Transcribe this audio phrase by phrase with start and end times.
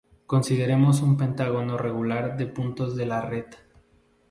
[0.25, 3.45] Consideremos un pentágono regular de puntos de la red.